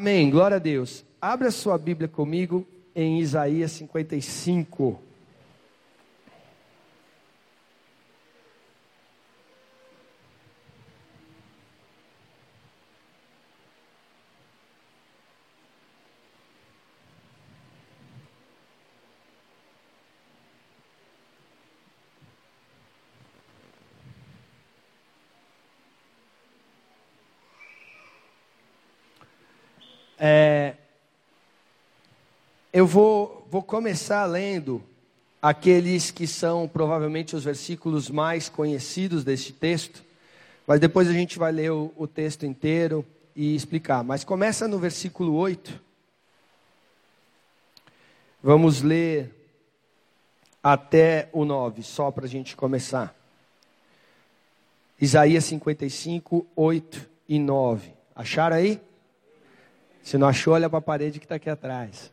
[0.00, 0.30] Amém.
[0.30, 1.04] Glória a Deus.
[1.20, 4.98] Abra sua Bíblia comigo em Isaías 55.
[30.22, 30.74] É,
[32.80, 34.82] eu vou, vou começar lendo
[35.42, 40.02] aqueles que são provavelmente os versículos mais conhecidos deste texto,
[40.66, 43.04] mas depois a gente vai ler o, o texto inteiro
[43.36, 44.02] e explicar.
[44.02, 45.78] Mas começa no versículo 8.
[48.42, 49.30] Vamos ler
[50.62, 53.14] até o 9, só para a gente começar.
[54.98, 57.92] Isaías 55, 8 e 9.
[58.16, 58.80] Acharam aí?
[60.02, 62.10] Se não achou, olha para a parede que está aqui atrás.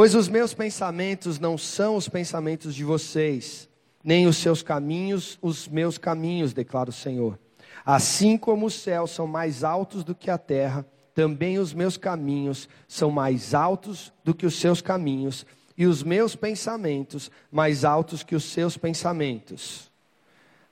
[0.00, 3.68] Pois os meus pensamentos não são os pensamentos de vocês,
[4.02, 7.38] nem os seus caminhos os meus caminhos, declara o Senhor.
[7.84, 12.66] Assim como os céus são mais altos do que a terra, também os meus caminhos
[12.88, 15.44] são mais altos do que os seus caminhos,
[15.76, 19.92] e os meus pensamentos mais altos que os seus pensamentos.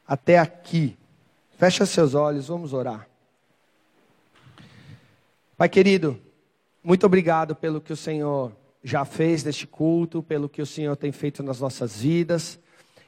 [0.06, 0.97] Até aqui.
[1.59, 3.06] Fecha seus olhos, vamos orar.
[5.55, 6.19] Pai querido,
[6.83, 8.56] muito obrigado pelo que o Senhor
[8.89, 12.58] já fez deste culto, pelo que o Senhor tem feito nas nossas vidas.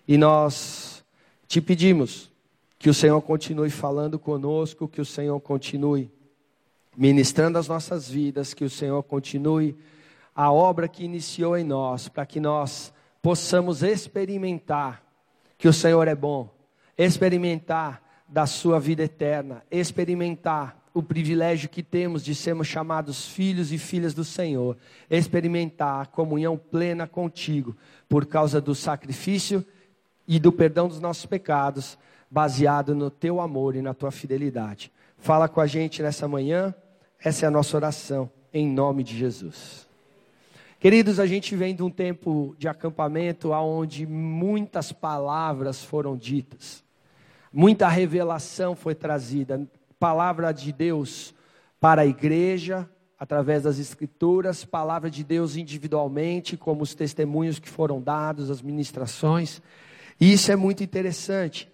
[0.06, 1.02] E nós
[1.48, 2.30] te pedimos
[2.78, 6.10] que o Senhor continue falando conosco, que o Senhor continue
[6.94, 9.74] ministrando as nossas vidas, que o Senhor continue
[10.34, 12.92] a obra que iniciou em nós, para que nós
[13.22, 15.02] possamos experimentar
[15.56, 16.54] que o Senhor é bom,
[16.96, 23.78] experimentar da sua vida eterna, experimentar o privilégio que temos de sermos chamados filhos e
[23.78, 24.76] filhas do Senhor,
[25.08, 27.76] experimentar a comunhão plena contigo,
[28.08, 29.64] por causa do sacrifício
[30.26, 31.96] e do perdão dos nossos pecados,
[32.30, 34.92] baseado no teu amor e na tua fidelidade.
[35.18, 36.74] Fala com a gente nessa manhã,
[37.22, 39.88] essa é a nossa oração, em nome de Jesus.
[40.80, 46.82] Queridos, a gente vem de um tempo de acampamento onde muitas palavras foram ditas,
[47.52, 49.68] muita revelação foi trazida,
[50.00, 51.34] palavra de Deus
[51.78, 52.88] para a igreja,
[53.18, 59.60] através das escrituras, palavra de Deus individualmente, como os testemunhos que foram dados, as ministrações.
[60.18, 61.70] E isso é muito interessante.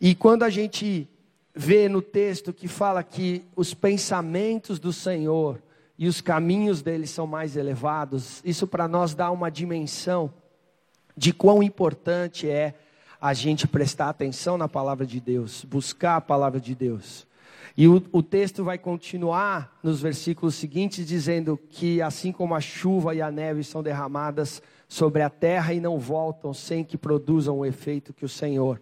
[0.00, 1.06] E quando a gente
[1.54, 5.62] vê no texto que fala que os pensamentos do Senhor
[5.98, 10.32] e os caminhos dele são mais elevados, isso para nós dá uma dimensão
[11.14, 12.74] de quão importante é
[13.20, 17.26] a gente prestar atenção na palavra de Deus, buscar a palavra de Deus.
[17.76, 23.14] E o, o, texto vai continuar nos versículos seguintes, dizendo que assim como a chuva
[23.14, 27.66] e a neve são derramadas sobre a terra e não voltam sem que produzam o
[27.66, 28.80] efeito que o Senhor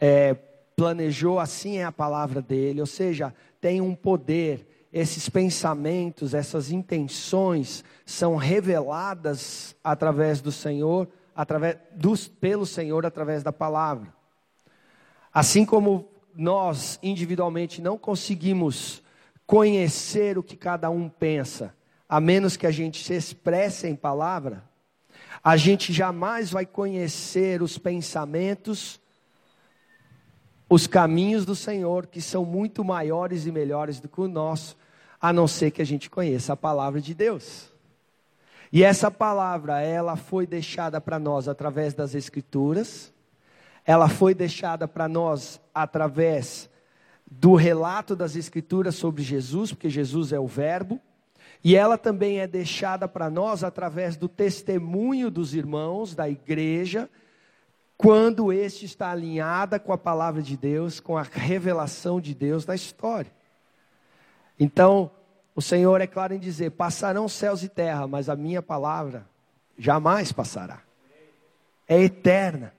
[0.00, 0.34] é,
[0.74, 2.80] planejou, assim é a palavra dele.
[2.80, 11.76] Ou seja, tem um poder, esses pensamentos, essas intenções são reveladas através do Senhor, através
[11.94, 14.14] dos, pelo Senhor, através da palavra.
[15.30, 19.02] Assim como nós individualmente não conseguimos
[19.46, 21.74] conhecer o que cada um pensa,
[22.08, 24.64] a menos que a gente se expresse em palavra,
[25.42, 29.00] a gente jamais vai conhecer os pensamentos,
[30.68, 34.76] os caminhos do Senhor, que são muito maiores e melhores do que o nosso,
[35.20, 37.72] a não ser que a gente conheça a palavra de Deus.
[38.72, 43.12] E essa palavra, ela foi deixada para nós através das Escrituras,
[43.84, 46.68] ela foi deixada para nós através
[47.30, 51.00] do relato das Escrituras sobre Jesus, porque Jesus é o Verbo,
[51.62, 57.08] e ela também é deixada para nós através do testemunho dos irmãos da igreja,
[57.96, 62.74] quando este está alinhada com a palavra de Deus, com a revelação de Deus na
[62.74, 63.30] história.
[64.58, 65.10] Então,
[65.54, 69.26] o Senhor é claro em dizer: passarão céus e terra, mas a minha palavra
[69.76, 70.80] jamais passará.
[71.86, 72.72] É eterna.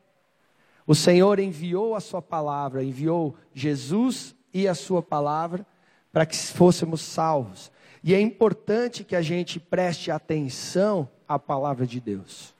[0.91, 5.65] O Senhor enviou a sua palavra, enviou Jesus e a sua palavra
[6.11, 7.71] para que fôssemos salvos.
[8.03, 12.53] E é importante que a gente preste atenção à palavra de Deus.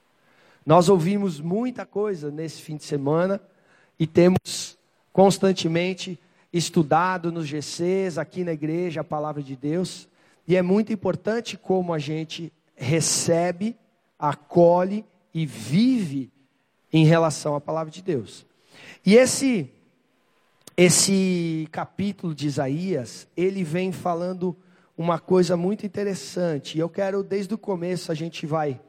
[0.66, 3.42] Nós ouvimos muita coisa nesse fim de semana
[4.00, 4.78] e temos
[5.12, 6.18] constantemente
[6.54, 10.08] estudado nos GCs, aqui na igreja, a palavra de Deus.
[10.48, 13.76] E é muito importante como a gente recebe,
[14.18, 16.32] acolhe e vive
[16.92, 18.46] em relação à palavra de Deus.
[19.06, 19.70] E esse
[20.78, 24.56] esse capítulo de Isaías, ele vem falando
[24.98, 26.80] uma coisa muito interessante.
[26.80, 28.80] Eu quero, desde o começo, a gente vai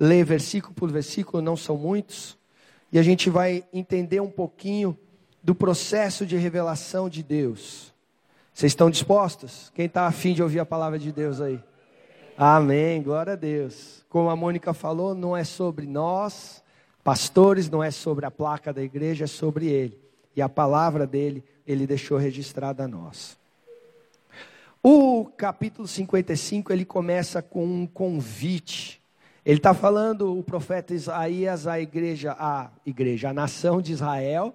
[0.00, 2.38] ler versículo por versículo, não são muitos,
[2.90, 4.96] e a gente vai entender um pouquinho
[5.42, 7.92] do processo de revelação de Deus.
[8.52, 9.70] Vocês estão dispostos?
[9.74, 11.62] Quem está afim de ouvir a palavra de Deus aí?
[12.36, 14.04] Amém, glória a Deus.
[14.08, 16.62] Como a Mônica falou, não é sobre nós,
[17.08, 19.98] pastores, não é sobre a placa da igreja, é sobre Ele.
[20.36, 23.38] E a palavra dele, Ele deixou registrada a nós.
[24.82, 29.00] O capítulo 55, ele começa com um convite.
[29.42, 34.54] Ele está falando, o profeta Isaías, à igreja, a igreja, a nação de Israel,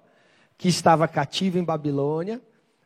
[0.56, 2.40] que estava cativa em Babilônia,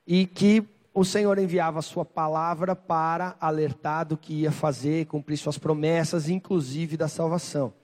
[0.07, 5.37] e que o Senhor enviava a sua palavra para alertar do que ia fazer, cumprir
[5.37, 7.75] suas promessas, inclusive da salvação.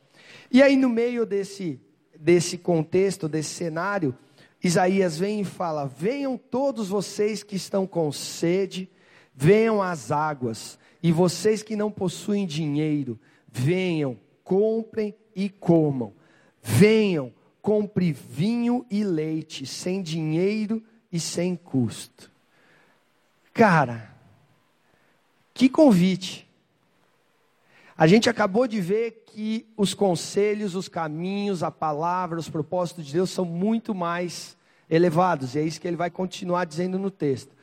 [0.54, 1.80] E aí, no meio desse,
[2.16, 4.16] desse contexto, desse cenário,
[4.62, 8.88] Isaías vem e fala: Venham todos vocês que estão com sede,
[9.34, 13.18] venham às águas, e vocês que não possuem dinheiro,
[13.50, 16.12] venham, comprem e comam.
[16.62, 20.80] Venham, compre vinho e leite, sem dinheiro
[21.10, 22.30] e sem custo.
[23.52, 24.08] Cara,
[25.52, 26.48] que convite.
[27.96, 33.12] A gente acabou de ver que os conselhos, os caminhos, a palavra, os propósitos de
[33.12, 34.56] Deus são muito mais
[34.90, 37.54] elevados, e é isso que ele vai continuar dizendo no texto.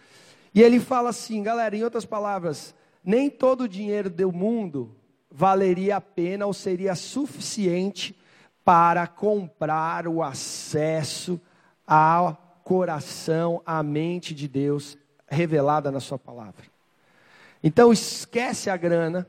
[0.53, 2.73] E ele fala assim, galera, em outras palavras,
[3.03, 4.95] nem todo o dinheiro do mundo
[5.29, 8.17] valeria a pena ou seria suficiente
[8.63, 11.39] para comprar o acesso
[11.85, 16.65] ao coração, à mente de Deus revelada na Sua palavra.
[17.63, 19.27] Então esquece a grana,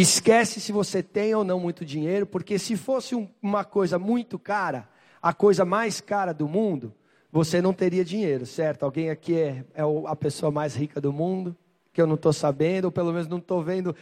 [0.00, 4.38] esquece se você tem ou não muito dinheiro, porque se fosse um, uma coisa muito
[4.38, 4.88] cara,
[5.20, 6.94] a coisa mais cara do mundo,
[7.32, 8.84] você não teria dinheiro, certo?
[8.84, 11.56] Alguém aqui é, é a pessoa mais rica do mundo,
[11.92, 13.94] que eu não estou sabendo, ou pelo menos não estou vendo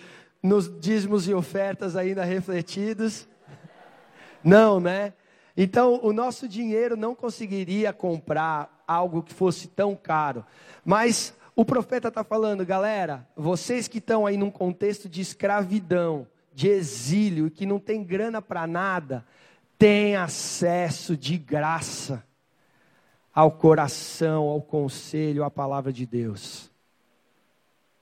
[0.43, 3.26] nos dízimos e ofertas ainda refletidos.
[4.44, 5.14] Não, né?
[5.56, 10.44] Então, o nosso dinheiro não conseguiria comprar algo que fosse tão caro.
[10.84, 16.69] Mas o profeta está falando, galera, vocês que estão aí num contexto de escravidão, de
[16.69, 19.26] exílio, que não tem grana para nada,
[19.79, 22.23] têm acesso de graça
[23.35, 26.70] ao coração, ao conselho, à palavra de Deus.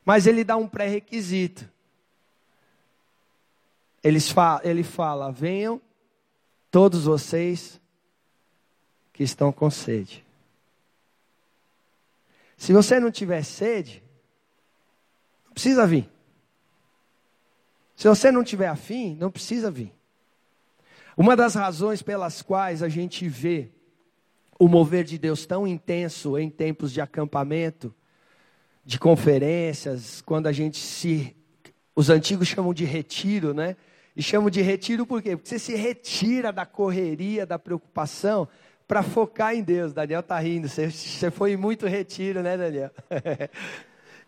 [0.05, 1.71] Mas ele dá um pré-requisito.
[4.03, 5.81] Ele fala, ele fala: venham
[6.73, 7.81] todos vocês
[9.13, 10.24] que estão com sede.
[12.65, 14.03] Se você não tiver sede,
[15.45, 16.11] não precisa vir.
[17.95, 19.93] Se você não tiver afim, não precisa vir.
[21.15, 23.69] Uma das razões pelas quais a gente vê
[24.59, 27.95] o mover de Deus tão intenso em tempos de acampamento,
[28.83, 31.37] de conferências, quando a gente se.
[31.95, 33.77] Os antigos chamam de retiro, né?
[34.17, 35.37] E chamam de retiro por quê?
[35.37, 38.49] Porque você se retira da correria, da preocupação,
[38.87, 39.93] para focar em Deus.
[39.93, 42.91] Daniel está rindo, você, você foi muito retiro, né, Daniel?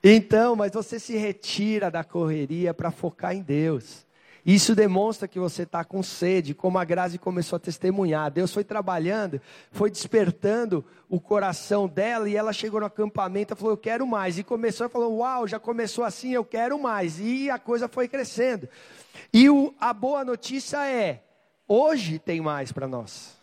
[0.02, 4.06] então, mas você se retira da correria para focar em Deus.
[4.46, 8.30] Isso demonstra que você está com sede, como a Grazi começou a testemunhar.
[8.30, 9.40] Deus foi trabalhando,
[9.72, 14.38] foi despertando o coração dela e ela chegou no acampamento e falou: Eu quero mais.
[14.38, 17.18] E começou e falou: Uau, já começou assim, eu quero mais.
[17.18, 18.68] E a coisa foi crescendo.
[19.32, 21.24] E o, a boa notícia é:
[21.66, 23.35] hoje tem mais para nós.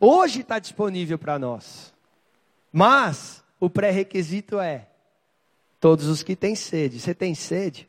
[0.00, 1.92] Hoje está disponível para nós.
[2.72, 4.88] Mas o pré-requisito é:
[5.80, 7.00] todos os que têm sede.
[7.00, 7.88] Você tem sede?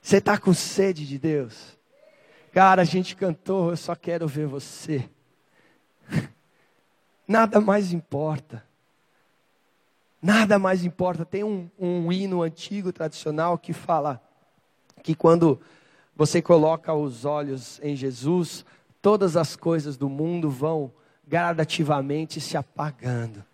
[0.00, 1.78] Você está com sede de Deus?
[2.52, 5.08] Cara, a gente cantou, eu só quero ver você.
[7.26, 8.64] Nada mais importa.
[10.20, 11.24] Nada mais importa.
[11.24, 14.22] Tem um, um hino antigo, tradicional, que fala
[15.02, 15.60] que quando
[16.14, 18.64] você coloca os olhos em Jesus,
[19.04, 20.90] todas as coisas do mundo vão
[21.28, 23.44] gradativamente se apagando.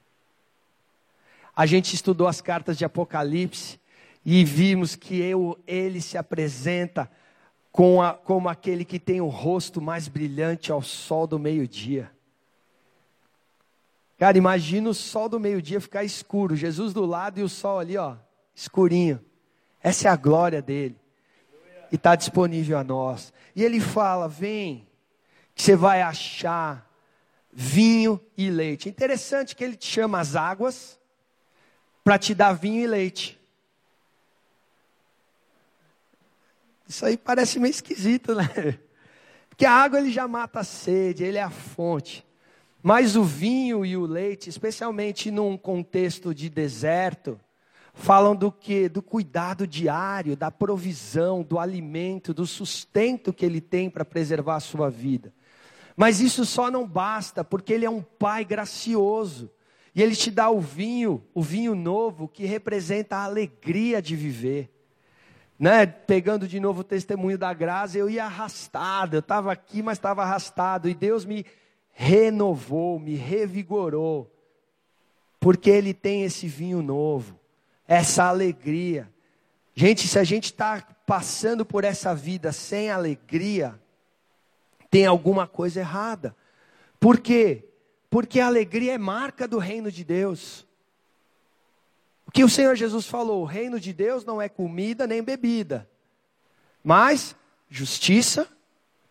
[1.57, 3.81] A gente estudou as cartas de Apocalipse
[4.25, 7.11] e vimos que eu, ele se apresenta
[7.73, 12.13] com a, como aquele que tem o rosto mais brilhante ao sol do meio-dia.
[14.21, 17.97] Cara, imagina o sol do meio-dia ficar escuro, Jesus do lado e o sol ali,
[17.97, 18.15] ó,
[18.55, 19.19] escurinho.
[19.83, 20.97] Essa é a glória dele.
[21.91, 23.33] E está disponível a nós.
[23.57, 24.87] E ele fala: vem,
[25.61, 26.91] você vai achar
[27.53, 28.89] vinho e leite.
[28.89, 30.99] Interessante que ele te chama as águas
[32.03, 33.39] para te dar vinho e leite.
[36.89, 38.79] Isso aí parece meio esquisito, né?
[39.51, 42.25] Porque a água ele já mata a sede, ele é a fonte.
[42.83, 47.39] Mas o vinho e o leite, especialmente num contexto de deserto,
[47.93, 48.89] falam do que?
[48.89, 54.61] Do cuidado diário, da provisão, do alimento, do sustento que ele tem para preservar a
[54.61, 55.35] sua vida.
[56.01, 59.51] Mas isso só não basta, porque ele é um pai gracioso.
[59.95, 64.71] E ele te dá o vinho, o vinho novo, que representa a alegria de viver.
[65.59, 65.85] Né?
[65.85, 70.23] Pegando de novo o testemunho da graça, eu ia arrastado, eu estava aqui, mas estava
[70.23, 71.45] arrastado, e Deus me
[71.93, 74.35] renovou, me revigorou,
[75.39, 77.39] porque Ele tem esse vinho novo,
[77.87, 79.07] essa alegria.
[79.75, 83.79] Gente, se a gente está passando por essa vida sem alegria,
[84.91, 86.35] tem alguma coisa errada.
[86.99, 87.65] Por quê?
[88.11, 90.67] Porque a alegria é marca do reino de Deus.
[92.27, 95.89] O que o Senhor Jesus falou: o reino de Deus não é comida nem bebida,
[96.83, 97.37] mas
[97.69, 98.49] justiça,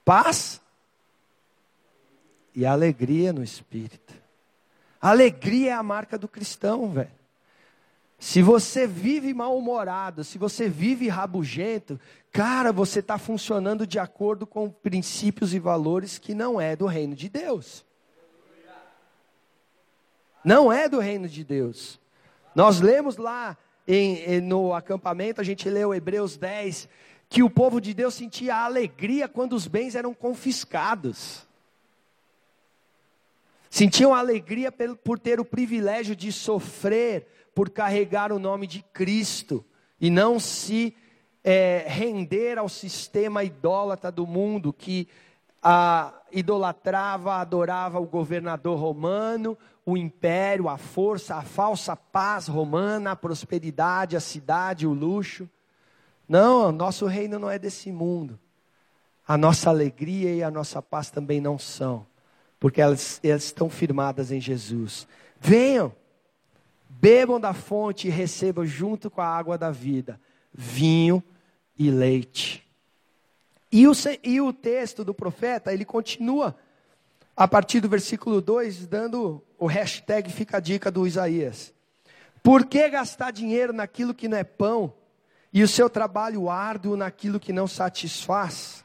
[0.04, 0.62] paz
[2.54, 4.14] e alegria no espírito.
[5.02, 7.19] Alegria é a marca do cristão, velho.
[8.20, 11.98] Se você vive mal-humorado, se você vive rabugento,
[12.32, 17.16] cara, você está funcionando de acordo com princípios e valores que não é do reino
[17.16, 17.86] de Deus.
[20.44, 22.00] Não é do reino de Deus.
[22.54, 23.58] Nós lemos lá
[23.88, 26.90] em, no acampamento, a gente leu Hebreus 10,
[27.30, 31.48] que o povo de Deus sentia alegria quando os bens eram confiscados.
[33.70, 34.72] Sentiam alegria
[35.04, 39.66] por ter o privilégio de sofrer, por carregar o nome de Cristo
[40.00, 40.96] e não se
[41.44, 45.08] é, render ao sistema idólatra do mundo que
[45.62, 53.16] a, idolatrava, adorava o governador romano, o império, a força, a falsa paz romana, a
[53.16, 55.50] prosperidade, a cidade, o luxo.
[56.28, 58.40] Não, nosso reino não é desse mundo.
[59.28, 62.06] A nossa alegria e a nossa paz também não são
[62.60, 65.08] porque elas, elas estão firmadas em Jesus.
[65.40, 65.94] Venham,
[67.00, 70.20] bebam da fonte e recebam junto com a água da vida
[70.54, 71.24] vinho
[71.78, 72.68] e leite.
[73.72, 76.56] E o, e o texto do profeta, ele continua
[77.38, 81.74] a partir do versículo 2, dando o hashtag fica a dica do Isaías.
[82.44, 84.94] Por que gastar dinheiro naquilo que não é pão
[85.54, 88.84] e o seu trabalho árduo naquilo que não satisfaz?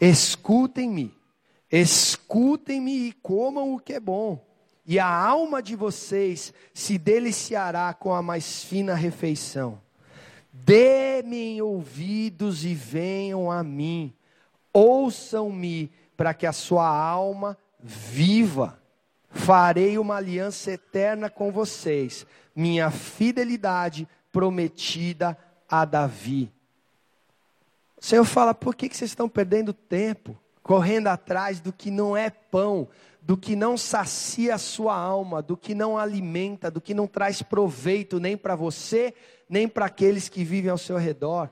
[0.00, 1.18] Escutem-me
[1.70, 4.44] Escutem-me e comam o que é bom,
[4.86, 9.80] e a alma de vocês se deliciará com a mais fina refeição.
[10.52, 14.12] Dê-me ouvidos e venham a mim,
[14.72, 18.78] ouçam-me, para que a sua alma viva.
[19.30, 26.52] Farei uma aliança eterna com vocês, minha fidelidade prometida a Davi.
[27.96, 30.36] O Senhor fala: por que, que vocês estão perdendo tempo?
[30.62, 32.88] correndo atrás do que não é pão,
[33.30, 37.42] do que não sacia a sua alma, do que não alimenta, do que não traz
[37.42, 39.14] proveito nem para você,
[39.48, 41.48] nem para aqueles que vivem ao seu redor.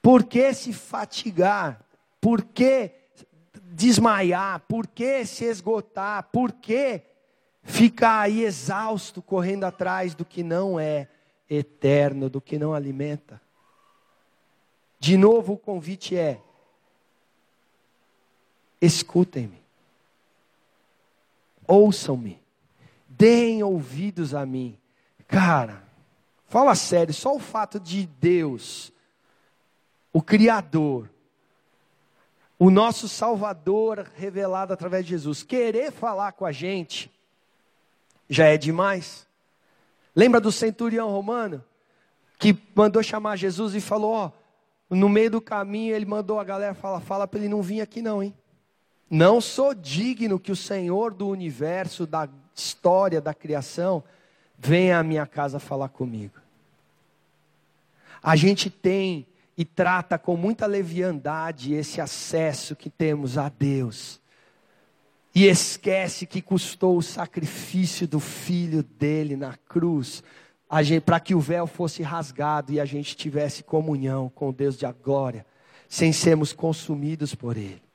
[0.00, 1.84] Por que se fatigar?
[2.18, 2.90] Por que
[3.64, 4.60] desmaiar?
[4.60, 6.30] Por que se esgotar?
[6.32, 7.02] Por que
[7.62, 11.06] ficar aí exausto correndo atrás do que não é
[11.50, 13.38] eterno, do que não alimenta?
[14.98, 16.40] De novo o convite é:
[18.80, 19.67] escutem-me,
[21.68, 22.42] ouçam-me,
[23.06, 24.78] deem ouvidos a mim.
[25.28, 25.84] Cara,
[26.48, 28.90] fala sério, só o fato de Deus,
[30.12, 31.10] o Criador,
[32.58, 37.12] o nosso Salvador revelado através de Jesus, querer falar com a gente,
[38.28, 39.28] já é demais.
[40.16, 41.64] Lembra do centurião romano?
[42.38, 44.30] Que mandou chamar Jesus e falou: Ó,
[44.90, 48.02] no meio do caminho ele mandou a galera falar: Fala para ele não vir aqui,
[48.02, 48.34] não, hein?
[49.10, 54.04] Não sou digno que o Senhor do universo, da história, da criação,
[54.58, 56.34] venha à minha casa falar comigo.
[58.22, 64.20] A gente tem e trata com muita leviandade esse acesso que temos a Deus.
[65.34, 70.22] E esquece que custou o sacrifício do filho dele na cruz,
[71.04, 75.46] para que o véu fosse rasgado e a gente tivesse comunhão com Deus de glória,
[75.88, 77.87] sem sermos consumidos por ele.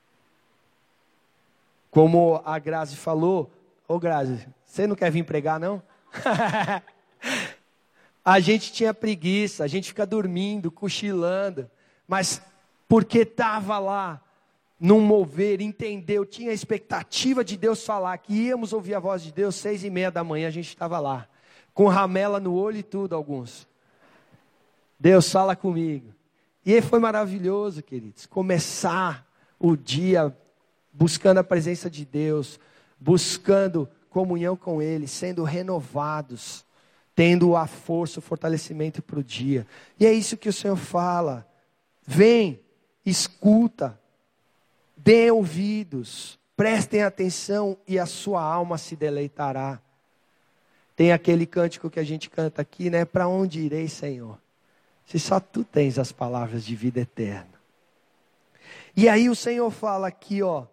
[1.94, 3.52] Como a Grazi falou,
[3.88, 5.80] ô Grazi, você não quer vir pregar não?
[8.26, 11.70] a gente tinha preguiça, a gente fica dormindo, cochilando,
[12.08, 12.42] mas
[12.88, 14.20] porque estava lá,
[14.80, 19.32] num mover, entendeu, tinha a expectativa de Deus falar, que íamos ouvir a voz de
[19.32, 21.28] Deus, seis e meia da manhã a gente estava lá,
[21.76, 23.68] com ramela no olho e tudo, alguns.
[25.00, 26.12] Deus fala comigo.
[26.66, 29.28] E foi maravilhoso, queridos, começar
[29.60, 30.36] o dia
[30.94, 32.60] buscando a presença de Deus,
[33.00, 36.64] buscando comunhão com Ele, sendo renovados,
[37.16, 39.66] tendo a força, o fortalecimento para o dia.
[40.00, 41.48] E é isso que o Senhor fala.
[42.06, 42.60] Vem,
[43.06, 44.00] escuta,
[44.96, 49.82] dê ouvidos, prestem atenção e a sua alma se deleitará.
[50.96, 53.04] Tem aquele cântico que a gente canta aqui, né?
[53.04, 54.38] Para onde irei, Senhor?
[55.06, 57.54] Se só tu tens as palavras de vida eterna.
[58.96, 60.66] E aí o Senhor fala aqui, ó,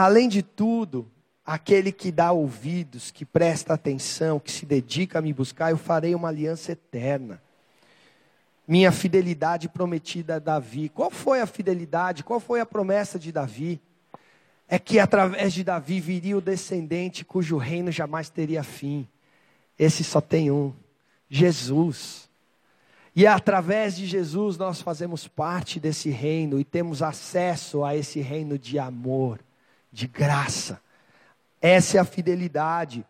[0.00, 1.10] além de tudo,
[1.44, 6.14] aquele que dá ouvidos, que presta atenção, que se dedica a me buscar, eu farei
[6.14, 7.42] uma aliança eterna.
[8.66, 10.88] Minha fidelidade prometida a Davi.
[10.88, 12.22] Qual foi a fidelidade?
[12.22, 13.80] Qual foi a promessa de Davi?
[14.68, 19.08] É que através de Davi viria o descendente cujo reino jamais teria fim.
[19.76, 20.72] Esse só tem um:
[21.28, 22.30] Jesus.
[23.14, 28.56] E através de Jesus nós fazemos parte desse reino e temos acesso a esse reino
[28.56, 29.40] de amor,
[29.92, 30.80] de graça.
[31.60, 33.04] Essa é a fidelidade.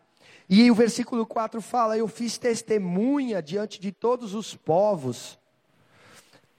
[0.49, 5.39] E o versículo 4 fala: Eu fiz testemunha diante de todos os povos.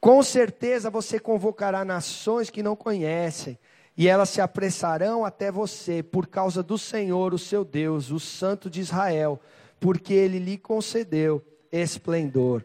[0.00, 3.58] Com certeza você convocará nações que não conhecem,
[3.96, 8.70] e elas se apressarão até você, por causa do Senhor, o seu Deus, o Santo
[8.70, 9.40] de Israel,
[9.78, 12.64] porque ele lhe concedeu esplendor.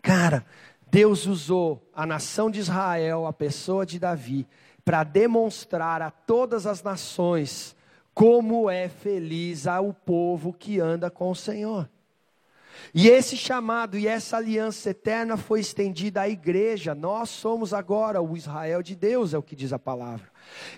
[0.00, 0.44] Cara,
[0.90, 4.46] Deus usou a nação de Israel, a pessoa de Davi,
[4.84, 7.76] para demonstrar a todas as nações
[8.14, 11.88] como é feliz o povo que anda com o Senhor.
[12.94, 16.94] E esse chamado e essa aliança eterna foi estendida à igreja.
[16.94, 20.30] Nós somos agora o Israel de Deus, é o que diz a palavra.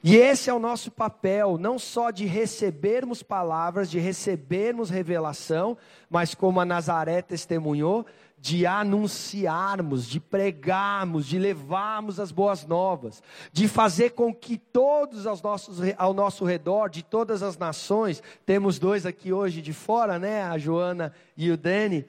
[0.03, 5.77] E esse é o nosso papel, não só de recebermos palavras, de recebermos revelação,
[6.09, 8.07] mas como a Nazaré testemunhou,
[8.45, 15.41] de anunciarmos, de pregarmos, de levarmos as boas novas, de fazer com que todos aos
[15.41, 20.43] nossos, ao nosso redor, de todas as nações, temos dois aqui hoje de fora, né,
[20.43, 22.05] a Joana e o Dani,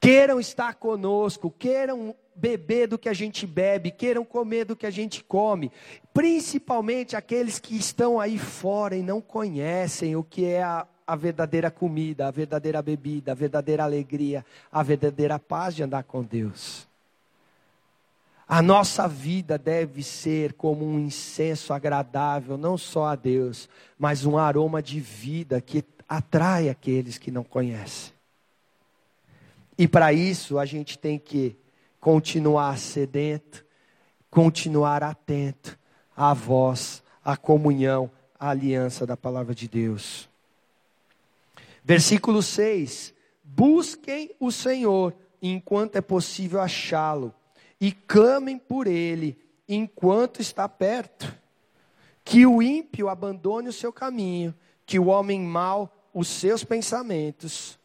[0.00, 4.90] queiram estar conosco, queiram beber do que a gente bebe, queiram comer do que a
[4.90, 5.70] gente come,
[6.12, 11.70] principalmente aqueles que estão aí fora e não conhecem o que é a, a verdadeira
[11.70, 16.86] comida, a verdadeira bebida, a verdadeira alegria, a verdadeira paz de andar com Deus.
[18.46, 24.36] A nossa vida deve ser como um incenso agradável, não só a Deus, mas um
[24.36, 28.12] aroma de vida que atrai aqueles que não conhecem.
[29.78, 31.56] E para isso a gente tem que
[31.98, 33.64] continuar sedento,
[34.30, 35.78] continuar atento
[36.16, 40.28] à voz, à comunhão, à aliança da palavra de Deus.
[41.84, 47.34] Versículo 6: Busquem o Senhor enquanto é possível achá-lo,
[47.80, 51.32] e clamem por ele enquanto está perto.
[52.24, 54.54] Que o ímpio abandone o seu caminho,
[54.86, 57.78] que o homem mau os seus pensamentos.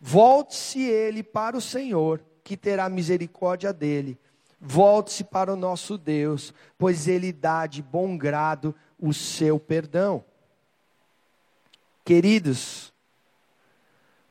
[0.00, 4.16] Volte-se ele para o Senhor, que terá misericórdia dele.
[4.60, 10.24] Volte-se para o nosso Deus, pois ele dá de bom grado o seu perdão.
[12.04, 12.89] Queridos,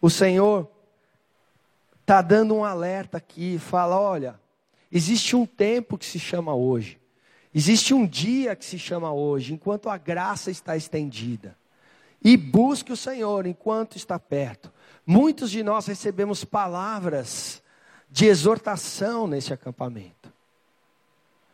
[0.02, 0.70] o Senhor
[2.02, 4.40] está dando um alerta aqui, fala: olha,
[4.92, 7.00] existe um tempo que se chama hoje,
[7.54, 11.58] existe um dia que se chama hoje, enquanto a graça está estendida.
[12.22, 14.74] E busque o Senhor enquanto está perto.
[15.06, 17.64] Muitos de nós recebemos palavras
[18.10, 20.20] de exortação nesse acampamento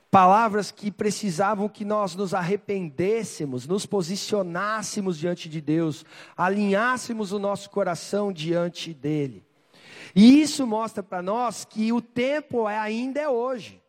[0.10, 6.06] palavras que precisavam que nós nos arrependêssemos, nos posicionássemos diante de Deus,
[6.38, 9.44] alinhássemos o nosso coração diante dele.
[10.16, 13.82] E isso mostra para nós que o tempo é, ainda é hoje.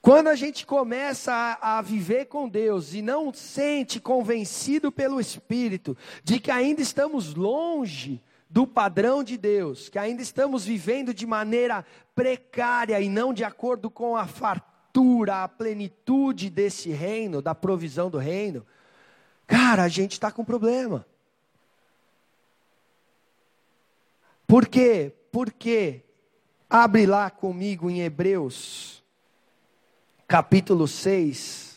[0.00, 5.96] Quando a gente começa a, a, viver com Deus e não sente convencido pelo Espírito
[6.24, 8.20] de que ainda estamos longe
[8.52, 13.90] do padrão de Deus, que ainda estamos vivendo de maneira precária e não de acordo
[13.90, 18.66] com a fartura, a plenitude desse reino, da provisão do reino,
[19.46, 21.06] cara, a gente está com problema.
[24.46, 25.14] Por quê?
[25.32, 26.02] Porque,
[26.68, 29.02] abre lá comigo em Hebreus,
[30.28, 31.71] capítulo 6.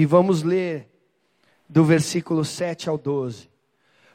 [0.00, 0.88] E vamos ler
[1.68, 3.50] do versículo 7 ao 12.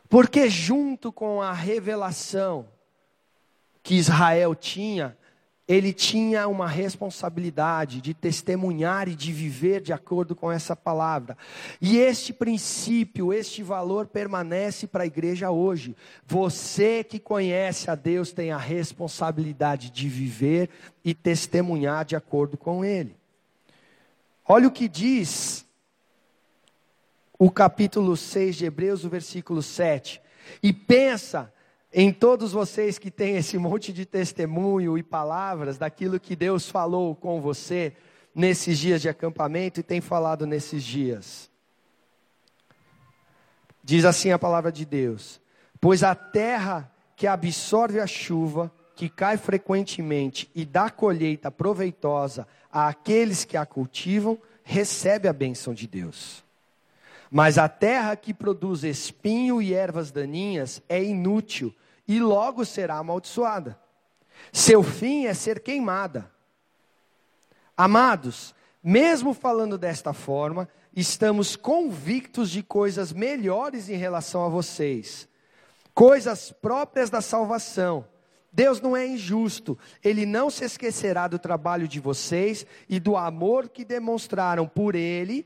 [0.10, 2.68] Porque junto com a revelação
[3.84, 5.16] que Israel tinha,
[5.68, 11.38] ele tinha uma responsabilidade de testemunhar e de viver de acordo com essa palavra.
[11.80, 15.96] E este princípio, este valor permanece para a igreja hoje.
[16.26, 20.68] Você que conhece a Deus tem a responsabilidade de viver
[21.04, 23.16] e testemunhar de acordo com Ele.
[24.48, 25.64] Olha o que diz
[27.38, 30.22] o capítulo 6 de Hebreus, o versículo 7.
[30.62, 31.52] E pensa
[31.94, 37.16] em todos vocês que têm esse monte de testemunho e palavras daquilo que Deus falou
[37.16, 37.94] com você
[38.34, 41.50] nesses dias de acampamento e tem falado nesses dias.
[43.84, 45.40] Diz assim a palavra de Deus:
[45.80, 53.46] Pois a terra que absorve a chuva, que cai frequentemente e dá colheita proveitosa àqueles
[53.46, 56.45] que a cultivam, recebe a bênção de Deus.
[57.38, 61.76] Mas a terra que produz espinho e ervas daninhas é inútil
[62.08, 63.78] e logo será amaldiçoada.
[64.54, 66.32] Seu fim é ser queimada.
[67.76, 75.28] Amados, mesmo falando desta forma, estamos convictos de coisas melhores em relação a vocês,
[75.94, 78.08] coisas próprias da salvação.
[78.50, 83.68] Deus não é injusto, Ele não se esquecerá do trabalho de vocês e do amor
[83.68, 85.46] que demonstraram por Ele,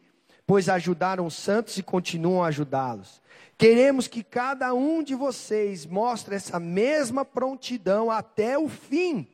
[0.50, 3.22] pois ajudaram os santos e continuam a ajudá-los.
[3.56, 9.28] Queremos que cada um de vocês mostre essa mesma prontidão até o fim,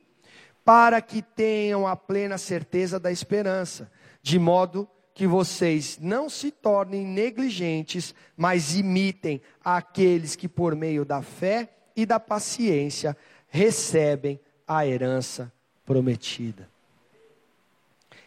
[0.62, 7.06] para que tenham a plena certeza da esperança, de modo que vocês não se tornem
[7.06, 13.16] negligentes, mas imitem aqueles que, por meio da fé e da paciência,
[13.48, 15.50] recebem a herança
[15.86, 16.68] prometida.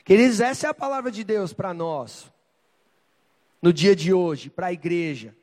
[0.03, 2.31] Queridos, essa é a palavra de Deus para nós,
[3.61, 5.35] no dia de hoje, para a igreja.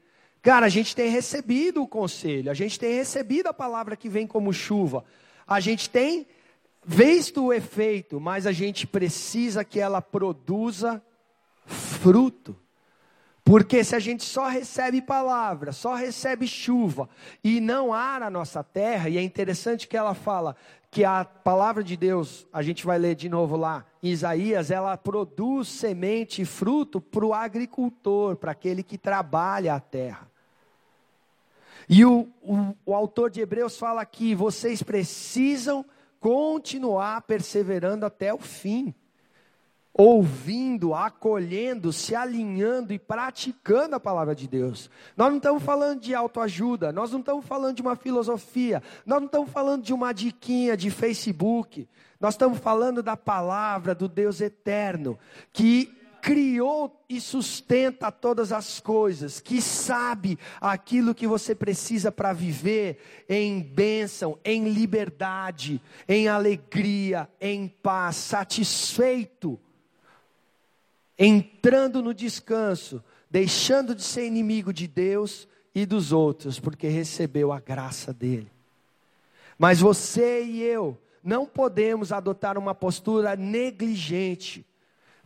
[0.42, 4.26] Cara, a gente tem recebido o conselho, a gente tem recebido a palavra que vem
[4.26, 5.04] como chuva,
[5.46, 6.26] a gente tem
[6.84, 11.02] visto o efeito, mas a gente precisa que ela produza
[11.66, 12.56] fruto.
[13.46, 17.08] Porque se a gente só recebe palavra, só recebe chuva
[17.44, 20.56] e não ara a nossa terra, e é interessante que ela fala
[20.90, 24.96] que a palavra de Deus, a gente vai ler de novo lá, em Isaías, ela
[24.96, 30.28] produz semente e fruto para o agricultor, para aquele que trabalha a terra.
[31.88, 35.86] E o, o, o autor de Hebreus fala que vocês precisam
[36.18, 38.92] continuar perseverando até o fim
[39.98, 44.90] ouvindo, acolhendo, se alinhando e praticando a palavra de Deus.
[45.16, 49.26] Nós não estamos falando de autoajuda, nós não estamos falando de uma filosofia, nós não
[49.26, 51.88] estamos falando de uma diquinha de Facebook,
[52.20, 55.18] nós estamos falando da palavra do Deus eterno,
[55.50, 62.98] que criou e sustenta todas as coisas, que sabe aquilo que você precisa para viver
[63.28, 69.58] em bênção, em liberdade, em alegria, em paz, satisfeito,
[71.18, 77.60] entrando no descanso, deixando de ser inimigo de Deus e dos outros, porque recebeu a
[77.60, 78.50] graça dele.
[79.58, 84.64] Mas você e eu não podemos adotar uma postura negligente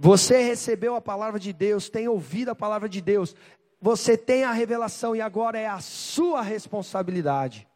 [0.03, 3.37] você recebeu a palavra de Deus, tem ouvido a palavra de Deus,
[3.79, 7.69] você tem a revelação e agora é a sua responsabilidade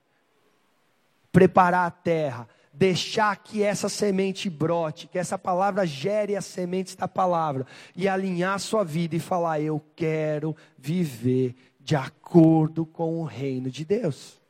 [1.30, 7.06] preparar a terra, deixar que essa semente brote, que essa palavra gere as sementes da
[7.06, 13.24] palavra e alinhar a sua vida e falar: Eu quero viver de acordo com o
[13.24, 14.40] reino de Deus.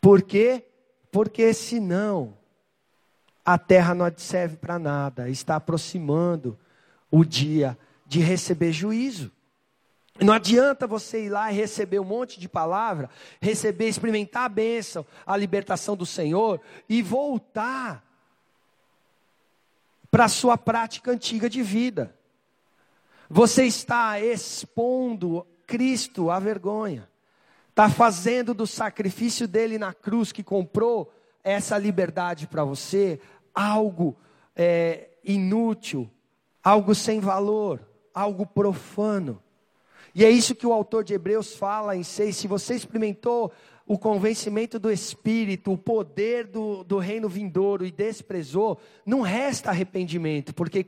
[0.00, 0.64] Por quê?
[1.10, 2.34] Porque senão
[3.44, 6.58] a terra não serve para nada, está aproximando
[7.10, 9.30] o dia de receber juízo.
[10.20, 15.04] Não adianta você ir lá e receber um monte de palavra, receber, experimentar a bênção,
[15.26, 18.04] a libertação do Senhor e voltar
[20.10, 22.16] para a sua prática antiga de vida.
[23.28, 27.08] Você está expondo Cristo à vergonha,
[27.70, 33.20] está fazendo do sacrifício dele na cruz que comprou essa liberdade para você,
[33.52, 34.16] algo
[34.54, 36.08] é, inútil,
[36.62, 37.80] algo sem valor,
[38.14, 39.42] algo profano.
[40.14, 42.36] E é isso que o autor de Hebreus fala em 6.
[42.36, 43.52] Se você experimentou
[43.86, 50.54] o convencimento do Espírito, o poder do, do reino vindouro e desprezou, não resta arrependimento,
[50.54, 50.86] porque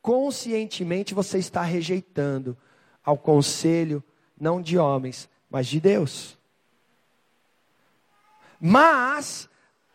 [0.00, 2.56] conscientemente você está rejeitando
[3.02, 4.02] ao conselho,
[4.38, 6.38] não de homens, mas de Deus.
[8.60, 9.48] Mas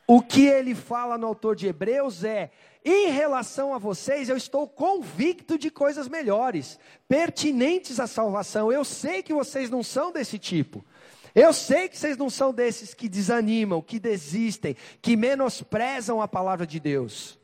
[0.06, 2.52] o que ele fala no autor de Hebreus é:
[2.84, 8.72] em relação a vocês, eu estou convicto de coisas melhores, pertinentes à salvação.
[8.72, 10.84] Eu sei que vocês não são desse tipo.
[11.36, 16.66] Eu sei que vocês não são desses que desanimam, que desistem, que menosprezam a palavra
[16.66, 17.38] de Deus.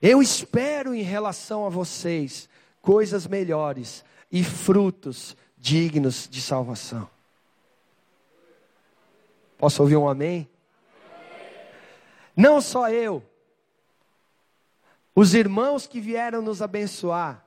[0.00, 2.48] Eu espero em relação a vocês
[2.80, 7.08] coisas melhores e frutos dignos de salvação.
[9.58, 10.48] Posso ouvir um amém?
[12.36, 13.22] Não só eu,
[15.16, 17.42] os irmãos que vieram nos abençoar,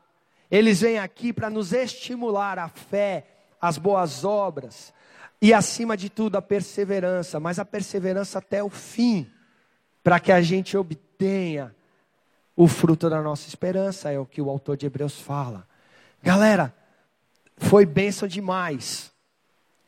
[0.50, 3.28] eles vêm aqui para nos estimular a fé,
[3.62, 4.92] as boas obras
[5.40, 9.30] e, acima de tudo, a perseverança, mas a perseverança até o fim,
[10.04, 11.76] para que a gente obtenha
[12.56, 15.68] o fruto da nossa esperança, é o que o autor de Hebreus fala.
[16.24, 16.76] Galera,
[17.56, 19.12] foi bênção demais,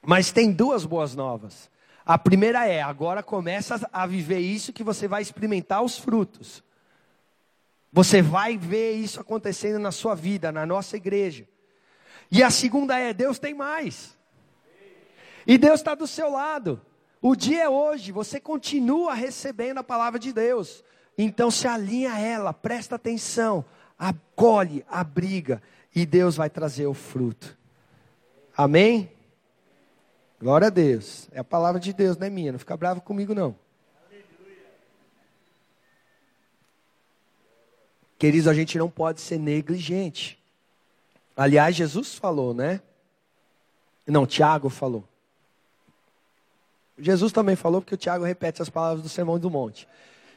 [0.04, 1.70] mas tem duas boas novas.
[2.06, 6.64] A primeira é: agora começa a viver isso que você vai experimentar os frutos.
[7.92, 11.48] Você vai ver isso acontecendo na sua vida, na nossa igreja.
[12.32, 14.18] E a segunda é: Deus tem mais.
[15.46, 16.82] E Deus está do seu lado.
[17.22, 20.84] O dia é hoje, você continua recebendo a palavra de Deus.
[21.18, 23.64] Então se alinha a ela, presta atenção,
[23.98, 25.62] acolhe, abriga,
[25.94, 27.58] e Deus vai trazer o fruto.
[28.58, 29.12] Amém?
[30.40, 31.28] Glória a Deus.
[31.32, 32.52] É a palavra de Deus, não é minha.
[32.52, 33.56] Não fica bravo comigo, não.
[38.22, 40.38] Queridos, a gente não pode ser negligente.
[41.36, 42.80] Aliás, Jesus falou, né?
[44.06, 45.04] Não, Tiago falou.
[47.00, 49.88] Jesus também falou, porque o Tiago repete as palavras do Sermão do Monte.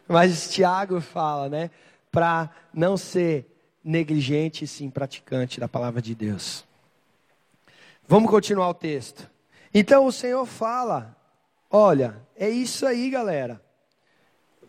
[0.08, 1.70] Mas Tiago fala, né?
[2.10, 3.46] Para não ser
[3.84, 6.64] negligente, sim praticante da palavra de Deus.
[8.08, 9.30] Vamos continuar o texto.
[9.74, 11.14] Então o Senhor fala:
[11.70, 13.60] olha, é isso aí, galera.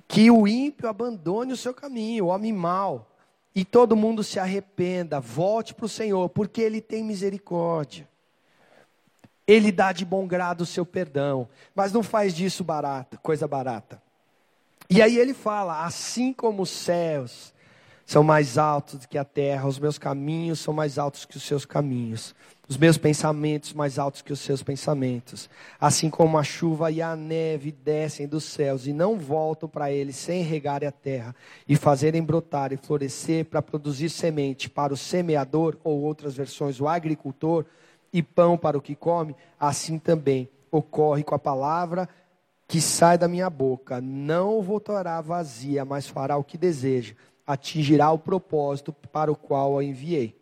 [0.08, 3.10] Que o ímpio abandone o seu caminho, o homem mau,
[3.54, 8.08] e todo mundo se arrependa, volte para o Senhor, porque Ele tem misericórdia.
[9.48, 14.02] Ele dá de bom grado o seu perdão, mas não faz disso barata, coisa barata.
[14.90, 17.54] E aí ele fala: assim como os céus
[18.06, 21.44] são mais altos do que a terra, os meus caminhos são mais altos que os
[21.44, 22.36] seus caminhos,
[22.68, 25.50] os meus pensamentos mais altos que os seus pensamentos.
[25.80, 30.14] Assim como a chuva e a neve descem dos céus e não voltam para ele
[30.14, 31.36] sem regarem a terra
[31.68, 36.88] e fazerem brotar e florescer para produzir semente para o semeador, ou outras versões, o
[36.88, 37.66] agricultor,
[38.14, 42.08] e pão para o que come, assim também ocorre com a palavra
[42.68, 44.00] que sai da minha boca.
[44.00, 47.14] Não voltará vazia, mas fará o que deseja
[47.46, 50.36] atingirá o propósito para o qual a enviei.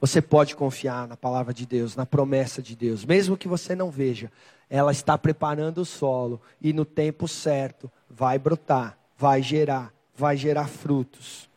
[0.00, 3.90] Você pode confiar na palavra de Deus, na promessa de Deus, mesmo que você não
[3.90, 4.30] veja,
[4.68, 10.68] ela está preparando o solo e no tempo certo vai brotar, vai gerar, vai gerar
[10.68, 11.48] frutos.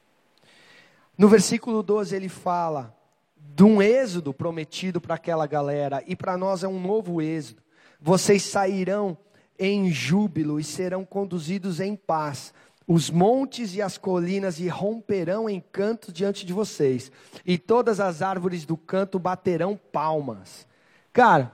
[1.18, 2.96] No versículo 12 ele fala
[3.36, 7.62] de um êxodo prometido para aquela galera e para nós é um novo êxodo.
[8.00, 9.18] Vocês sairão
[9.60, 12.54] em júbilo e serão conduzidos em paz
[12.90, 17.12] os montes e as colinas romperão em canto diante de vocês,
[17.46, 20.66] e todas as árvores do canto baterão palmas.
[21.14, 21.54] Cara,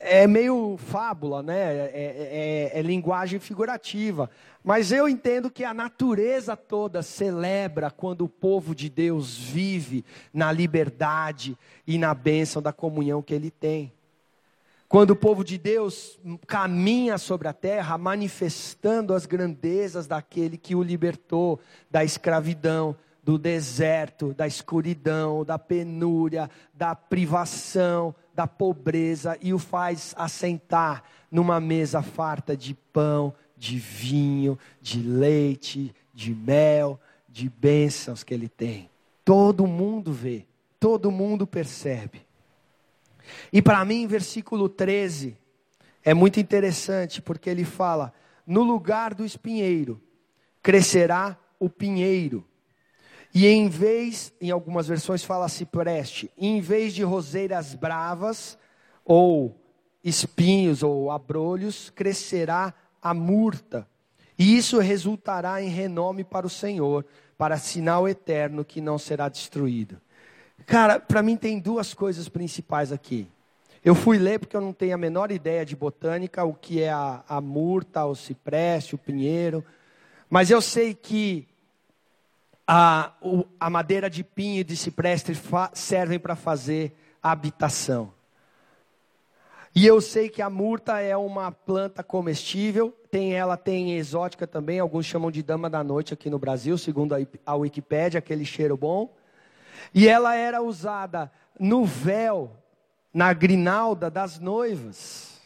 [0.00, 1.54] é meio fábula, né?
[1.54, 4.28] É, é, é, é, linguagem figurativa.
[4.64, 10.50] Mas eu entendo que a natureza toda celebra quando o povo de Deus vive na
[10.50, 13.92] liberdade e na bênção da comunhão que ele tem.
[14.92, 20.82] Quando o povo de Deus caminha sobre a terra, manifestando as grandezas daquele que o
[20.82, 21.58] libertou
[21.90, 30.14] da escravidão, do deserto, da escuridão, da penúria, da privação, da pobreza e o faz
[30.14, 38.34] assentar numa mesa farta de pão, de vinho, de leite, de mel, de bênçãos que
[38.34, 38.90] ele tem.
[39.24, 40.44] Todo mundo vê,
[40.78, 42.30] todo mundo percebe.
[43.52, 45.36] E para mim, versículo 13
[46.04, 48.12] é muito interessante, porque ele fala:
[48.46, 50.00] no lugar do espinheiro
[50.62, 52.46] crescerá o pinheiro.
[53.34, 58.58] E em vez, em algumas versões fala cipreste, em vez de roseiras bravas
[59.04, 59.58] ou
[60.04, 63.88] espinhos ou abrolhos, crescerá a murta.
[64.38, 67.06] E isso resultará em renome para o Senhor,
[67.38, 70.00] para sinal eterno que não será destruído.
[70.66, 73.28] Cara, para mim tem duas coisas principais aqui.
[73.84, 76.90] Eu fui ler porque eu não tenho a menor ideia de botânica, o que é
[76.90, 79.64] a, a murta, o cipreste, o pinheiro.
[80.30, 81.48] Mas eu sei que
[82.66, 85.32] a, o, a madeira de pinho e de cipreste
[85.74, 88.12] servem para fazer habitação.
[89.74, 94.78] E eu sei que a murta é uma planta comestível, tem ela tem exótica também,
[94.78, 98.76] alguns chamam de dama da noite aqui no Brasil, segundo a, a Wikipédia, aquele cheiro
[98.76, 99.12] bom.
[99.94, 102.50] E ela era usada no véu
[103.12, 105.40] na grinalda das noivas.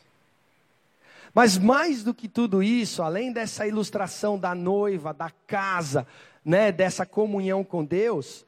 [1.35, 6.07] Mas mais do que tudo isso, além dessa ilustração da noiva, da casa,
[6.45, 8.47] né, dessa comunhão com Deus,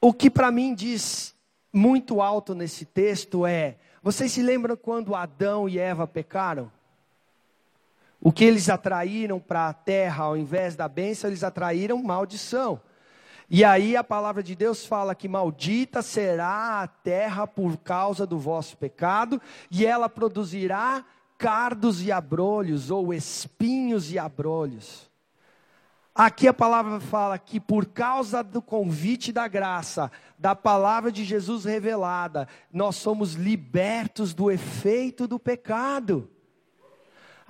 [0.00, 1.34] o que para mim diz
[1.72, 6.72] muito alto nesse texto é: vocês se lembram quando Adão e Eva pecaram?
[8.18, 12.80] O que eles atraíram para a terra, ao invés da bênção, eles atraíram maldição.
[13.52, 18.38] E aí a palavra de Deus fala que maldita será a terra por causa do
[18.38, 21.04] vosso pecado, e ela produzirá
[21.36, 25.10] cardos e abrolhos, ou espinhos e abrolhos.
[26.14, 31.64] Aqui a palavra fala que por causa do convite da graça, da palavra de Jesus
[31.64, 36.30] revelada, nós somos libertos do efeito do pecado.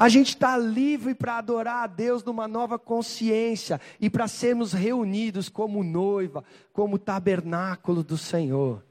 [0.00, 5.50] A gente está livre para adorar a Deus numa nova consciência e para sermos reunidos
[5.50, 8.82] como noiva, como tabernáculo do Senhor.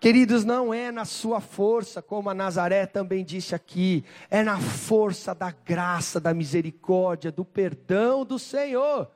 [0.00, 5.32] Queridos, não é na sua força, como a Nazaré também disse aqui, é na força
[5.32, 9.08] da graça, da misericórdia, do perdão do Senhor.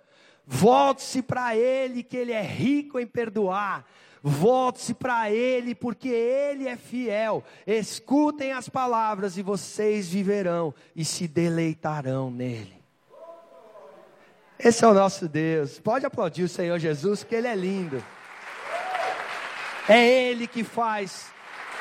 [0.46, 3.84] Volte-se para Ele, que Ele é rico em perdoar.
[4.22, 7.42] Volte-se para Ele, porque Ele é fiel.
[7.66, 12.80] Escutem as palavras e vocês viverão e se deleitarão nele.
[14.59, 15.78] Esse é o nosso Deus.
[15.78, 18.04] Pode aplaudir o Senhor Jesus, que Ele é lindo.
[19.88, 21.33] É Ele que faz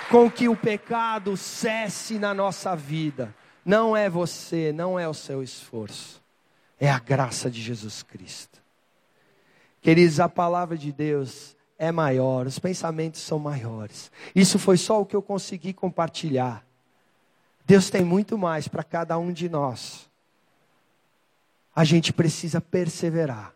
[0.10, 3.36] com que o pecado cesse na nossa vida.
[3.66, 6.24] Não é você, não é o seu esforço.
[6.80, 8.60] É a graça de Jesus Cristo.
[9.82, 14.12] Queridos, a palavra de Deus é maior, os pensamentos são maiores.
[14.36, 16.66] Isso foi só o que eu consegui compartilhar.
[17.66, 20.10] Deus tem muito mais para cada um de nós.
[21.74, 23.56] A gente precisa perseverar.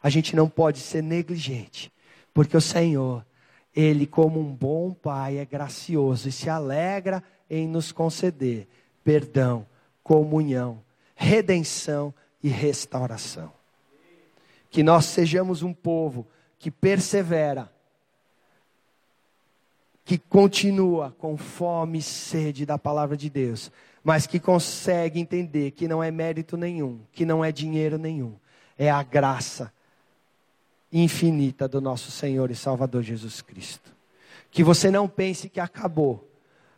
[0.00, 1.92] A gente não pode ser negligente,
[2.32, 3.26] porque o Senhor,
[3.74, 8.68] ele como um bom pai é gracioso e se alegra em nos conceder
[9.02, 9.66] perdão,
[10.02, 10.80] comunhão,
[11.14, 13.52] redenção e restauração.
[14.70, 16.26] Que nós sejamos um povo
[16.64, 17.70] que persevera,
[20.02, 23.70] que continua com fome e sede da palavra de Deus,
[24.02, 28.34] mas que consegue entender que não é mérito nenhum, que não é dinheiro nenhum,
[28.78, 29.70] é a graça
[30.90, 33.94] infinita do nosso Senhor e Salvador Jesus Cristo.
[34.50, 36.26] Que você não pense que acabou,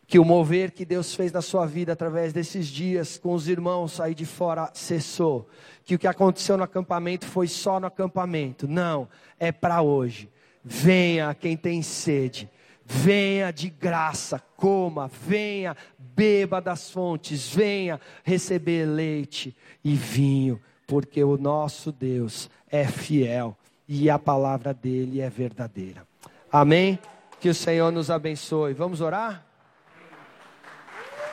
[0.06, 4.00] que o mover que Deus fez na sua vida através desses dias com os irmãos
[4.00, 5.48] aí de fora cessou,
[5.84, 8.68] que o que aconteceu no acampamento foi só no acampamento.
[8.68, 10.30] Não, é para hoje.
[10.64, 12.48] Venha quem tem sede,
[12.84, 21.36] venha de graça, coma, venha, beba das fontes, venha receber leite e vinho, porque o
[21.36, 23.56] nosso Deus é fiel
[23.88, 26.06] e a palavra dele é verdadeira.
[26.50, 26.98] Amém?
[27.40, 28.72] Que o Senhor nos abençoe.
[28.72, 29.45] Vamos orar?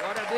[0.04, 0.34] Glória a Deus.